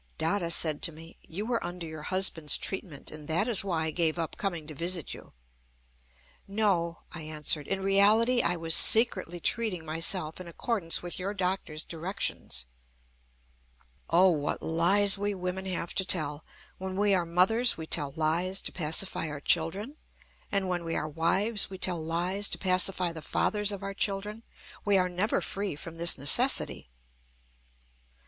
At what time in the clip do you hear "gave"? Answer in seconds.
3.91-4.17